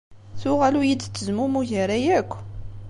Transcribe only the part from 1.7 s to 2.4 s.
ara akk.